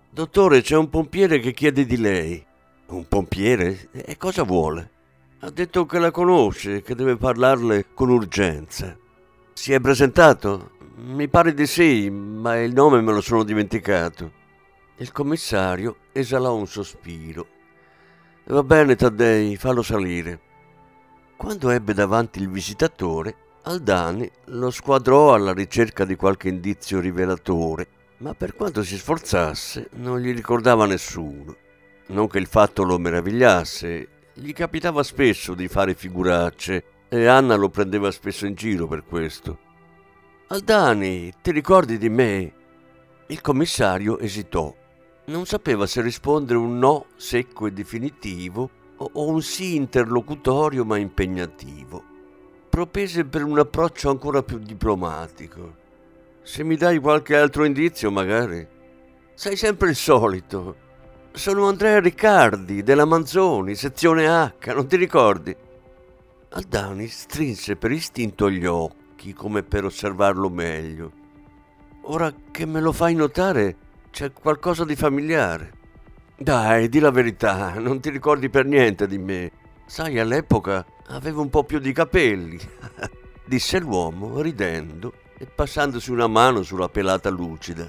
Dottore, 0.10 0.62
c'è 0.62 0.78
un 0.78 0.90
pompiere 0.90 1.40
che 1.40 1.52
chiede 1.52 1.86
di 1.86 1.98
lei. 1.98 2.42
Un 2.88 3.06
pompiere? 3.06 3.90
E 3.92 4.16
cosa 4.16 4.44
vuole? 4.44 4.92
Ha 5.42 5.50
detto 5.50 5.86
che 5.86 6.00
la 6.00 6.10
conosce, 6.10 6.82
che 6.84 6.96
deve 6.96 7.18
parlarle 7.18 7.88
con 7.94 8.10
urgenza. 8.10 8.98
Si 9.52 9.74
è 9.74 9.82
presentato? 9.82 10.72
Mi 11.04 11.28
pare 11.28 11.54
di 11.54 11.68
sì, 11.68 12.10
ma 12.10 12.62
il 12.62 12.72
nome 12.72 13.02
me 13.02 13.12
lo 13.12 13.20
sono 13.20 13.44
dimenticato. 13.44 14.32
Il 14.96 15.12
commissario 15.12 15.98
esalò 16.14 16.56
un 16.56 16.68
sospiro. 16.68 17.46
Va 18.46 18.64
bene, 18.64 18.96
Taddei, 18.96 19.58
fallo 19.58 19.82
salire. 19.82 20.50
Quando 21.42 21.72
ebbe 21.72 21.96
davanti 21.96 22.40
il 22.40 22.52
visitatore, 22.52 23.36
Aldani 23.64 24.30
lo 24.50 24.70
squadrò 24.70 25.34
alla 25.34 25.54
ricerca 25.54 26.06
di 26.06 26.16
qualche 26.16 26.50
indizio 26.50 27.00
rivelatore, 27.00 27.88
ma 28.18 28.36
per 28.36 28.54
quanto 28.54 28.84
si 28.84 28.96
sforzasse 28.96 29.90
non 29.94 30.20
gli 30.20 30.32
ricordava 30.36 30.86
nessuno. 30.86 31.56
Non 32.10 32.28
che 32.28 32.38
il 32.38 32.46
fatto 32.46 32.84
lo 32.84 33.00
meravigliasse, 33.00 34.08
gli 34.36 34.54
capitava 34.54 35.02
spesso 35.02 35.56
di 35.56 35.68
fare 35.68 35.96
figuracce 35.96 36.84
e 37.10 37.26
Anna 37.26 37.56
lo 37.56 37.70
prendeva 37.70 38.12
spesso 38.12 38.46
in 38.46 38.54
giro 38.54 38.86
per 38.86 39.04
questo. 39.04 39.58
Aldani, 40.50 41.34
ti 41.42 41.52
ricordi 41.52 41.98
di 41.98 42.10
me? 42.10 42.54
Il 43.30 43.42
commissario 43.42 44.20
esitò. 44.20 44.72
Non 45.26 45.48
sapeva 45.48 45.88
se 45.88 46.04
rispondere 46.04 46.60
un 46.60 46.78
no 46.78 47.08
secco 47.16 47.66
e 47.66 47.72
definitivo 47.72 48.70
o 49.14 49.28
un 49.28 49.42
sì 49.42 49.76
interlocutorio 49.76 50.86
ma 50.86 50.98
impegnativo. 50.98 52.04
Propese 52.70 53.26
per 53.26 53.44
un 53.44 53.60
approccio 53.60 54.10
ancora 54.10 54.44
più 54.44 54.58
diplomatico. 54.58 55.76
Se 56.44 56.64
mi 56.64 56.76
dai 56.76 57.00
qualche 57.00 57.36
altro 57.36 57.66
indizio, 57.66 58.12
magari. 58.12 58.66
Sei 59.34 59.56
sempre 59.56 59.90
il 59.90 59.96
solito. 59.96 60.76
Sono 61.32 61.68
Andrea 61.68 62.00
Riccardi 62.00 62.84
della 62.84 63.06
Manzoni, 63.06 63.76
sezione 63.76 64.28
H, 64.28 64.74
non 64.74 64.88
ti 64.88 64.96
ricordi? 64.98 65.56
Aldani 66.50 67.08
strinse 67.08 67.78
per 67.78 67.92
istinto 67.92 68.50
gli 68.50 68.66
occhi 68.66 69.34
come 69.34 69.64
per 69.64 69.86
osservarlo 69.86 70.50
meglio. 70.50 71.12
Ora 72.04 72.34
che 72.52 72.66
me 72.66 72.82
lo 72.82 72.92
fai 72.92 73.16
notare, 73.16 73.76
c'è 74.12 74.34
qualcosa 74.34 74.84
di 74.84 74.96
familiare. 74.96 75.80
Dai, 76.42 76.90
di 76.90 76.98
la 76.98 77.12
verità, 77.12 77.76
non 77.78 78.00
ti 78.00 78.10
ricordi 78.10 78.50
per 78.50 78.66
niente 78.66 79.06
di 79.06 79.20
me. 79.20 79.52
Sai, 79.86 80.18
all'epoca 80.18 80.84
avevo 81.10 81.44
un 81.44 81.52
po' 81.52 81.64
più 81.64 81.78
di 81.78 81.94
capelli, 81.94 82.60
disse 83.46 83.78
l'uomo 83.78 84.42
ridendo 84.42 85.14
e 85.38 85.46
passandosi 85.46 86.10
una 86.10 86.26
mano 86.26 86.64
sulla 86.64 86.90
pelata 86.90 87.30
lucida. 87.30 87.88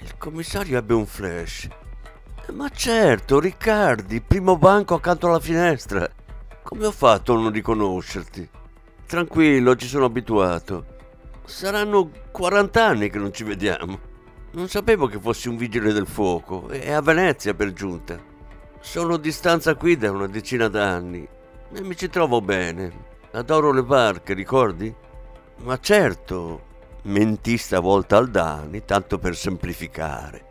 Il 0.00 0.18
commissario 0.18 0.76
ebbe 0.76 0.92
un 0.92 1.06
flash. 1.06 1.68
Ma 2.52 2.68
certo, 2.68 3.40
Riccardi, 3.40 4.20
primo 4.20 4.58
banco 4.58 4.96
accanto 4.96 5.28
alla 5.28 5.40
finestra. 5.40 6.06
Come 6.62 6.84
ho 6.84 6.92
fatto 6.92 7.32
a 7.32 7.36
non 7.36 7.50
riconoscerti? 7.50 8.46
Tranquillo, 9.06 9.74
ci 9.74 9.86
sono 9.86 10.04
abituato. 10.04 10.84
Saranno 11.46 12.10
40 12.30 12.84
anni 12.84 13.08
che 13.08 13.18
non 13.18 13.32
ci 13.32 13.44
vediamo. 13.44 14.07
Non 14.50 14.68
sapevo 14.68 15.06
che 15.06 15.20
fossi 15.20 15.48
un 15.48 15.56
vigile 15.56 15.92
del 15.92 16.06
fuoco 16.06 16.70
e 16.70 16.90
a 16.90 17.02
Venezia 17.02 17.52
per 17.52 17.74
giunta. 17.74 18.18
Sono 18.80 19.14
a 19.14 19.18
distanza 19.18 19.74
qui 19.74 19.96
da 19.96 20.10
una 20.10 20.26
decina 20.26 20.68
d'anni 20.68 21.28
e 21.72 21.82
mi 21.82 21.94
ci 21.94 22.08
trovo 22.08 22.40
bene. 22.40 23.06
Adoro 23.32 23.72
le 23.72 23.82
barche, 23.82 24.32
ricordi? 24.32 24.94
Ma 25.58 25.78
certo, 25.78 26.62
mentì 27.02 27.58
stavolta 27.58 28.16
Aldani, 28.16 28.84
tanto 28.86 29.18
per 29.18 29.36
semplificare. 29.36 30.46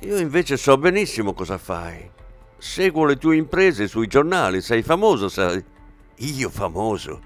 Io 0.00 0.18
invece 0.18 0.56
so 0.56 0.76
benissimo 0.76 1.32
cosa 1.32 1.56
fai. 1.56 2.10
Seguo 2.58 3.04
le 3.04 3.16
tue 3.16 3.36
imprese 3.36 3.86
sui 3.86 4.08
giornali, 4.08 4.60
sei 4.60 4.82
famoso, 4.82 5.28
sai. 5.28 5.64
Io 6.16 6.50
famoso? 6.50 7.20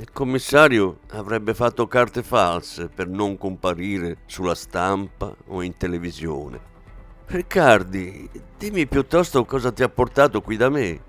Il 0.00 0.12
commissario 0.12 1.00
avrebbe 1.08 1.54
fatto 1.54 1.88
carte 1.88 2.22
false 2.22 2.86
per 2.86 3.08
non 3.08 3.36
comparire 3.36 4.18
sulla 4.26 4.54
stampa 4.54 5.34
o 5.48 5.60
in 5.60 5.76
televisione. 5.76 6.60
Riccardi, 7.26 8.30
dimmi 8.56 8.86
piuttosto 8.86 9.44
cosa 9.44 9.72
ti 9.72 9.82
ha 9.82 9.88
portato 9.88 10.40
qui 10.40 10.56
da 10.56 10.68
me. 10.68 11.00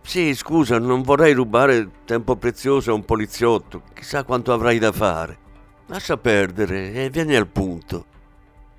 Sì, 0.00 0.34
scusa, 0.34 0.78
non 0.78 1.02
vorrei 1.02 1.34
rubare 1.34 1.86
tempo 2.06 2.36
prezioso 2.36 2.92
a 2.92 2.94
un 2.94 3.04
poliziotto, 3.04 3.82
chissà 3.92 4.24
quanto 4.24 4.54
avrai 4.54 4.78
da 4.78 4.90
fare. 4.90 5.38
Lascia 5.88 6.16
perdere 6.16 6.94
e 6.94 7.10
vieni 7.10 7.36
al 7.36 7.48
punto. 7.48 8.06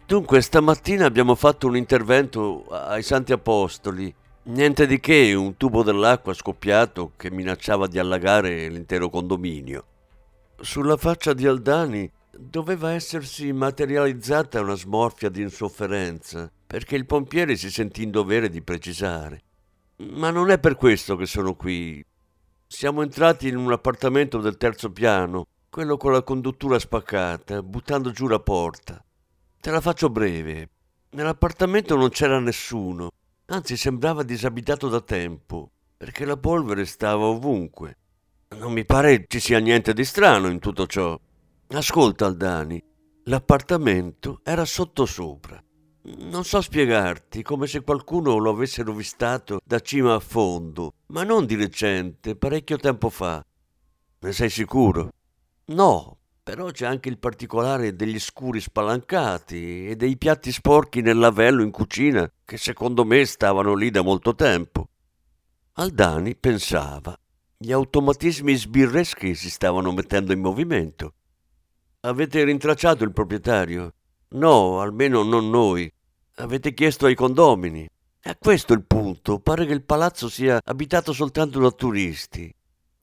Dunque, 0.07 0.41
stamattina 0.41 1.05
abbiamo 1.05 1.35
fatto 1.35 1.67
un 1.67 1.77
intervento 1.77 2.65
ai 2.69 3.03
Santi 3.03 3.31
Apostoli. 3.31 4.11
Niente 4.47 4.85
di 4.85 4.99
che, 4.99 5.33
un 5.33 5.57
tubo 5.57 5.81
dell'acqua 5.81 6.31
scoppiato 6.35 7.13
che 7.17 7.31
minacciava 7.31 7.87
di 7.87 7.97
allagare 7.97 8.69
l'intero 8.69 9.09
condominio. 9.09 9.85
Sulla 10.61 10.97
faccia 10.97 11.33
di 11.33 11.47
Aldani 11.47 12.07
doveva 12.29 12.91
essersi 12.91 13.51
materializzata 13.51 14.61
una 14.61 14.75
smorfia 14.75 15.29
di 15.29 15.41
insofferenza, 15.41 16.51
perché 16.67 16.95
il 16.95 17.07
pompiere 17.07 17.55
si 17.55 17.71
sentì 17.71 18.03
in 18.03 18.11
dovere 18.11 18.51
di 18.51 18.61
precisare. 18.61 19.41
Ma 20.13 20.29
non 20.29 20.51
è 20.51 20.59
per 20.59 20.75
questo 20.75 21.15
che 21.15 21.25
sono 21.25 21.55
qui. 21.55 22.05
Siamo 22.67 23.01
entrati 23.01 23.47
in 23.47 23.57
un 23.57 23.71
appartamento 23.71 24.37
del 24.37 24.57
terzo 24.57 24.91
piano, 24.91 25.47
quello 25.71 25.97
con 25.97 26.11
la 26.11 26.21
conduttura 26.21 26.77
spaccata, 26.77 27.63
buttando 27.63 28.11
giù 28.11 28.27
la 28.27 28.39
porta. 28.39 29.03
Te 29.59 29.71
la 29.71 29.81
faccio 29.81 30.11
breve. 30.11 30.69
Nell'appartamento 31.09 31.95
non 31.95 32.09
c'era 32.09 32.39
nessuno, 32.39 33.09
anzi 33.47 33.77
sembrava 33.77 34.23
disabitato 34.23 34.87
da 34.89 35.01
tempo, 35.01 35.71
perché 35.97 36.25
la 36.25 36.37
polvere 36.37 36.85
stava 36.85 37.25
ovunque. 37.25 37.97
Non 38.57 38.73
mi 38.73 38.85
pare 38.85 39.25
ci 39.27 39.39
sia 39.39 39.59
niente 39.59 39.93
di 39.93 40.05
strano 40.05 40.47
in 40.47 40.59
tutto 40.59 40.87
ciò. 40.87 41.19
Ascolta, 41.67 42.25
Aldani, 42.25 42.81
l'appartamento 43.23 44.39
era 44.43 44.65
sottosopra. 44.65 45.61
Non 46.03 46.43
so 46.43 46.61
spiegarti, 46.61 47.41
come 47.41 47.65
se 47.65 47.81
qualcuno 47.81 48.37
lo 48.37 48.51
avesse 48.51 48.83
rovistato 48.83 49.59
da 49.63 49.79
cima 49.79 50.13
a 50.13 50.19
fondo, 50.19 50.93
ma 51.07 51.23
non 51.23 51.47
di 51.47 51.55
recente, 51.55 52.35
parecchio 52.35 52.77
tempo 52.77 53.09
fa. 53.09 53.43
Ne 54.19 54.31
sei 54.31 54.49
sicuro? 54.49 55.09
No, 55.65 56.17
però 56.45 56.69
c'è 56.69 56.85
anche 56.85 57.09
il 57.09 57.17
particolare 57.17 57.95
degli 57.95 58.19
scuri 58.19 58.61
spalancati 58.61 59.87
e 59.87 59.95
dei 59.95 60.15
piatti 60.15 60.51
sporchi 60.51 61.01
nel 61.01 61.17
lavello 61.17 61.63
in 61.63 61.71
cucina 61.71 62.31
che 62.45 62.57
secondo 62.57 63.03
me 63.03 63.25
stavano 63.25 63.73
lì 63.73 63.89
da 63.89 64.03
molto 64.03 64.35
tempo. 64.35 64.89
Aldani 65.73 66.35
pensava. 66.35 67.17
Gli 67.57 67.71
automatismi 67.71 68.53
sbirreschi 68.53 69.33
si 69.33 69.49
stavano 69.49 69.91
mettendo 69.91 70.33
in 70.33 70.39
movimento. 70.39 71.15
Avete 72.01 72.43
rintracciato 72.43 73.03
il 73.03 73.11
proprietario? 73.11 73.95
No, 74.35 74.79
almeno 74.81 75.23
non 75.23 75.49
noi. 75.49 75.91
Avete 76.35 76.75
chiesto 76.75 77.07
ai 77.07 77.15
condomini. 77.15 77.89
È 78.19 78.37
questo 78.37 78.73
il 78.73 78.85
punto. 78.85 79.39
Pare 79.39 79.65
che 79.65 79.73
il 79.73 79.83
palazzo 79.83 80.29
sia 80.29 80.61
abitato 80.63 81.11
soltanto 81.11 81.59
da 81.59 81.71
turisti. 81.71 82.53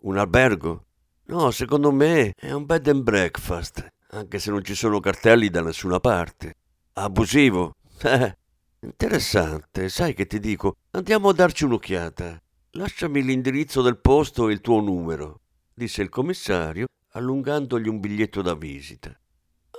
Un 0.02 0.16
albergo? 0.16 0.84
No, 1.32 1.50
secondo 1.50 1.90
me 1.90 2.34
è 2.36 2.52
un 2.52 2.66
bed 2.66 2.88
and 2.88 3.02
breakfast, 3.04 3.88
anche 4.10 4.38
se 4.38 4.50
non 4.50 4.62
ci 4.62 4.74
sono 4.74 5.00
cartelli 5.00 5.48
da 5.48 5.62
nessuna 5.62 5.98
parte. 5.98 6.56
Abusivo? 6.92 7.72
Eh, 8.02 8.36
interessante. 8.80 9.88
Sai 9.88 10.12
che 10.12 10.26
ti 10.26 10.38
dico? 10.38 10.76
Andiamo 10.90 11.30
a 11.30 11.32
darci 11.32 11.64
un'occhiata. 11.64 12.38
Lasciami 12.72 13.22
l'indirizzo 13.22 13.80
del 13.80 13.96
posto 13.96 14.50
e 14.50 14.52
il 14.52 14.60
tuo 14.60 14.80
numero, 14.80 15.40
disse 15.72 16.02
il 16.02 16.10
commissario, 16.10 16.84
allungandogli 17.12 17.88
un 17.88 17.98
biglietto 17.98 18.42
da 18.42 18.54
visita. 18.54 19.18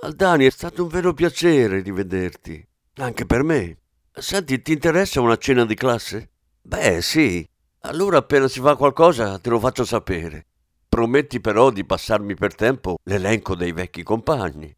Aldani, 0.02 0.46
è 0.46 0.50
stato 0.50 0.82
un 0.82 0.88
vero 0.88 1.14
piacere 1.14 1.82
rivederti. 1.82 2.66
Anche 2.94 3.26
per 3.26 3.44
me. 3.44 3.78
Senti, 4.10 4.60
ti 4.60 4.72
interessa 4.72 5.20
una 5.20 5.36
cena 5.36 5.64
di 5.64 5.76
classe? 5.76 6.30
Beh, 6.62 7.00
sì. 7.00 7.48
Allora 7.82 8.18
appena 8.18 8.48
si 8.48 8.58
fa 8.58 8.74
qualcosa 8.74 9.38
te 9.38 9.50
lo 9.50 9.60
faccio 9.60 9.84
sapere. 9.84 10.46
Prometti 10.94 11.40
però 11.40 11.70
di 11.70 11.84
passarmi 11.84 12.36
per 12.36 12.54
tempo 12.54 12.98
l'elenco 13.02 13.56
dei 13.56 13.72
vecchi 13.72 14.04
compagni. 14.04 14.72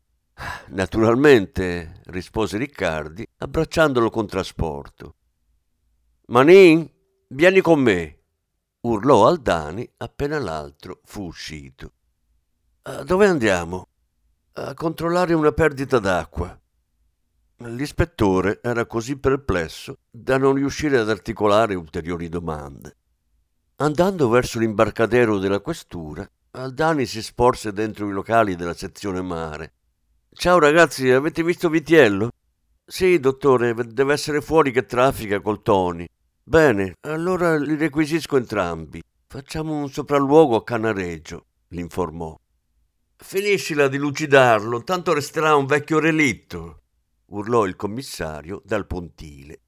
Naturalmente, 0.69 2.01
rispose 2.05 2.57
Riccardi, 2.57 3.27
abbracciandolo 3.37 4.09
con 4.09 4.27
trasporto. 4.27 5.17
Manin, 6.29 6.91
vieni 7.29 7.61
con 7.61 7.81
me, 7.81 8.21
urlò 8.81 9.27
Aldani 9.27 9.87
appena 9.99 10.39
l'altro 10.39 11.03
fu 11.05 11.25
uscito. 11.25 11.93
Dove 13.05 13.27
andiamo? 13.27 13.89
A 14.55 14.73
controllare 14.73 15.35
una 15.35 15.53
perdita 15.53 15.99
d'acqua. 15.99 16.59
L'ispettore 17.57 18.61
era 18.63 18.87
così 18.87 19.19
perplesso 19.19 19.99
da 20.11 20.39
non 20.39 20.55
riuscire 20.55 20.97
ad 20.97 21.11
articolare 21.11 21.75
ulteriori 21.75 22.31
domande. 22.31 22.96
Andando 23.79 24.31
verso 24.31 24.59
l'imbarcadero 24.59 25.39
della 25.39 25.61
questura, 25.61 26.27
Aldani 26.53 27.05
si 27.05 27.21
sporse 27.21 27.75
dentro 27.75 28.09
i 28.09 28.13
locali 28.13 28.57
della 28.57 28.73
sezione 28.73 29.21
mare. 29.21 29.75
Ciao 30.33 30.59
ragazzi, 30.59 31.11
avete 31.11 31.43
visto 31.43 31.69
Vitiello? 31.69 32.31
Sì, 32.87 33.21
dottore, 33.21 33.75
deve 33.75 34.15
essere 34.15 34.41
fuori 34.41 34.73
che 34.73 34.87
traffica 34.87 35.43
col 35.43 35.61
Tony. 35.61 36.07
Bene, 36.43 36.95
allora 37.03 37.59
li 37.59 37.77
requisisco 37.77 38.39
entrambi. 38.39 39.03
Facciamo 39.27 39.75
un 39.75 39.91
sopralluogo 39.91 40.57
a 40.57 40.65
Canareggio, 40.65 41.45
l'informò. 41.69 42.35
Finiscila 43.15 43.89
di 43.89 43.99
lucidarlo, 43.99 44.85
tanto 44.85 45.13
resterà 45.13 45.55
un 45.55 45.67
vecchio 45.67 45.99
relitto, 45.99 46.81
urlò 47.27 47.67
il 47.67 47.77
commissario 47.77 48.63
dal 48.65 48.87
pontile. 48.87 49.61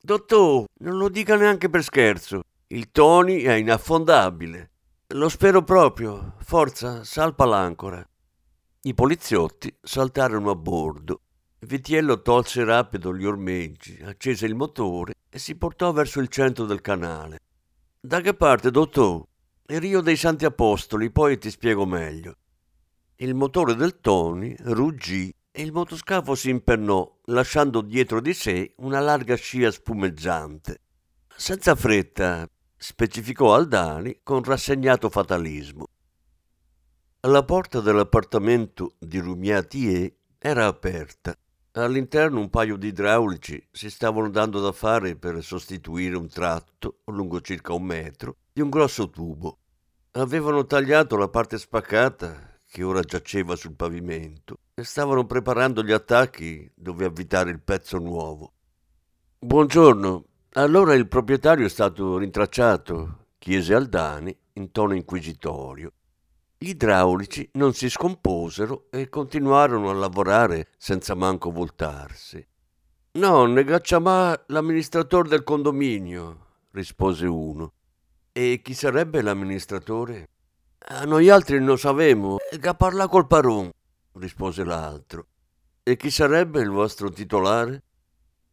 Dottore, 0.00 0.68
non 0.78 0.96
lo 0.96 1.10
dica 1.10 1.36
neanche 1.36 1.68
per 1.68 1.82
scherzo. 1.82 2.40
Il 2.68 2.90
Tony 2.90 3.42
è 3.42 3.52
inaffondabile. 3.52 4.70
Lo 5.14 5.28
spero 5.28 5.62
proprio. 5.62 6.34
Forza, 6.40 7.04
salpa 7.04 7.44
l'ancora. 7.44 8.04
I 8.80 8.92
poliziotti 8.92 9.72
saltarono 9.80 10.50
a 10.50 10.56
bordo. 10.56 11.20
Vitiello 11.60 12.22
tolse 12.22 12.64
rapido 12.64 13.14
gli 13.14 13.24
ormeggi, 13.24 14.00
accese 14.02 14.46
il 14.46 14.56
motore 14.56 15.14
e 15.30 15.38
si 15.38 15.54
portò 15.54 15.92
verso 15.92 16.18
il 16.18 16.26
centro 16.26 16.64
del 16.64 16.80
canale. 16.80 17.38
Da 18.00 18.20
che 18.20 18.34
parte, 18.34 18.72
dottore? 18.72 19.26
Il 19.68 19.80
Rio 19.80 20.00
dei 20.00 20.16
Santi 20.16 20.44
Apostoli, 20.44 21.12
poi 21.12 21.38
ti 21.38 21.50
spiego 21.50 21.86
meglio. 21.86 22.36
Il 23.14 23.36
motore 23.36 23.76
del 23.76 24.00
Tony 24.00 24.56
ruggì 24.58 25.32
e 25.52 25.62
il 25.62 25.70
motoscafo 25.70 26.34
si 26.34 26.50
impennò, 26.50 27.20
lasciando 27.26 27.80
dietro 27.80 28.20
di 28.20 28.34
sé 28.34 28.74
una 28.78 28.98
larga 28.98 29.36
scia 29.36 29.70
spumeggiante. 29.70 30.80
Senza 31.28 31.74
fretta, 31.74 32.48
specificò 32.76 33.54
Aldani 33.54 34.20
con 34.22 34.42
rassegnato 34.42 35.08
fatalismo. 35.08 35.86
La 37.20 37.44
porta 37.44 37.80
dell'appartamento 37.80 38.94
di 38.98 39.18
Rumiatier 39.18 40.12
era 40.38 40.66
aperta. 40.66 41.36
All'interno 41.72 42.40
un 42.40 42.48
paio 42.48 42.76
di 42.76 42.88
idraulici 42.88 43.66
si 43.70 43.90
stavano 43.90 44.30
dando 44.30 44.60
da 44.60 44.72
fare 44.72 45.16
per 45.16 45.42
sostituire 45.42 46.16
un 46.16 46.28
tratto, 46.28 47.00
lungo 47.06 47.40
circa 47.40 47.72
un 47.72 47.82
metro, 47.82 48.36
di 48.52 48.60
un 48.60 48.70
grosso 48.70 49.10
tubo. 49.10 49.58
Avevano 50.12 50.64
tagliato 50.64 51.16
la 51.16 51.28
parte 51.28 51.58
spaccata, 51.58 52.60
che 52.66 52.82
ora 52.82 53.00
giaceva 53.00 53.56
sul 53.56 53.74
pavimento, 53.74 54.60
e 54.74 54.84
stavano 54.84 55.26
preparando 55.26 55.82
gli 55.82 55.92
attacchi 55.92 56.70
dove 56.74 57.04
avvitare 57.04 57.50
il 57.50 57.60
pezzo 57.60 57.98
nuovo. 57.98 58.52
Buongiorno, 59.38 60.24
allora 60.58 60.94
il 60.94 61.06
proprietario 61.06 61.66
è 61.66 61.68
stato 61.68 62.16
rintracciato, 62.16 63.26
chiese 63.38 63.74
Aldani 63.74 64.34
in 64.54 64.70
tono 64.70 64.94
inquisitorio. 64.94 65.92
Gli 66.56 66.70
idraulici 66.70 67.46
non 67.52 67.74
si 67.74 67.90
scomposero 67.90 68.86
e 68.90 69.10
continuarono 69.10 69.90
a 69.90 69.94
lavorare 69.94 70.68
senza 70.78 71.14
manco 71.14 71.50
voltarsi. 71.50 72.44
No, 73.12 73.44
ne 73.44 73.64
gacciamà 73.64 74.44
l'amministratore 74.46 75.28
del 75.28 75.42
condominio, 75.42 76.46
rispose 76.70 77.26
uno. 77.26 77.72
E 78.32 78.60
chi 78.62 78.72
sarebbe 78.72 79.20
l'amministratore? 79.20 80.28
A 80.88 81.04
noi 81.04 81.28
altri 81.28 81.60
non 81.60 81.76
sapemo, 81.76 82.38
che 82.58 82.74
parla 82.74 83.08
col 83.08 83.26
paron, 83.26 83.70
rispose 84.14 84.64
l'altro. 84.64 85.26
E 85.82 85.96
chi 85.96 86.10
sarebbe 86.10 86.60
il 86.60 86.70
vostro 86.70 87.10
titolare? 87.10 87.82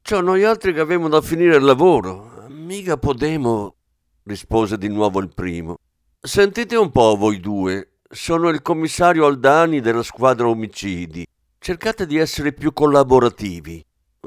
Ciò 0.05 0.19
noi 0.19 0.43
altri 0.43 0.73
che 0.73 0.81
avevamo 0.81 1.07
da 1.07 1.21
finire 1.21 1.55
il 1.55 1.63
lavoro. 1.63 2.45
Mica 2.49 2.97
podemo, 2.97 3.75
rispose 4.23 4.77
di 4.77 4.89
nuovo 4.89 5.21
il 5.21 5.33
primo. 5.33 5.77
Sentite 6.19 6.75
un 6.75 6.91
po' 6.91 7.15
voi 7.15 7.39
due. 7.39 7.99
Sono 8.09 8.49
il 8.49 8.61
commissario 8.61 9.25
Aldani 9.25 9.79
della 9.79 10.03
squadra 10.03 10.49
omicidi. 10.49 11.25
Cercate 11.57 12.05
di 12.05 12.17
essere 12.17 12.51
più 12.51 12.73
collaborativi. 12.73 13.81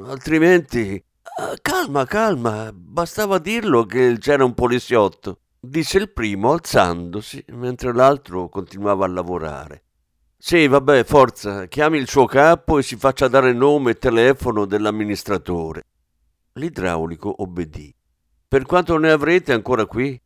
Altrimenti... 0.07 1.05
Calma, 1.61 2.07
calma. 2.07 2.71
Bastava 2.73 3.37
dirlo 3.37 3.85
che 3.85 4.17
c'era 4.19 4.47
un 4.47 4.55
poliziotto, 4.55 5.41
disse 5.61 5.99
il 5.99 6.11
primo 6.11 6.53
alzandosi 6.53 7.45
mentre 7.49 7.93
l'altro 7.93 8.49
continuava 8.49 9.05
a 9.05 9.09
lavorare. 9.09 9.83
Sì, 10.49 10.69
vabbè, 10.69 11.03
forza, 11.03 11.67
chiami 11.67 11.99
il 11.99 12.09
suo 12.09 12.25
capo 12.25 12.79
e 12.79 12.83
si 12.85 12.95
faccia 12.95 13.27
dare 13.27 13.53
nome 13.53 13.91
e 13.91 13.99
telefono 13.99 14.65
dell'amministratore. 14.65 15.83
L'idraulico 16.53 17.43
obbedì. 17.43 17.93
Per 18.47 18.65
quanto 18.65 18.97
ne 18.97 19.11
avrete 19.11 19.53
ancora 19.53 19.87
qui? 19.87 20.17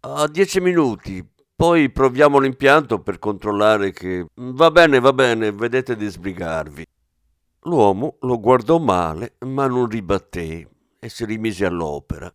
A 0.00 0.26
dieci 0.26 0.60
minuti. 0.60 1.24
Poi 1.54 1.92
proviamo 1.92 2.40
l'impianto 2.40 2.98
per 2.98 3.20
controllare 3.20 3.92
che... 3.92 4.26
Va 4.34 4.72
bene, 4.72 4.98
va 4.98 5.12
bene, 5.12 5.52
vedete 5.52 5.94
di 5.94 6.08
sbrigarvi. 6.08 6.84
L'uomo 7.60 8.16
lo 8.22 8.40
guardò 8.40 8.78
male, 8.78 9.36
ma 9.46 9.68
non 9.68 9.86
ribatté 9.86 10.68
e 10.98 11.08
si 11.08 11.24
rimise 11.24 11.64
all'opera. 11.64 12.34